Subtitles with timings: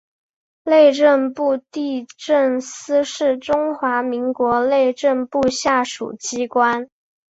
[0.63, 6.89] 内政部地政司是中华民国内政部下属机关。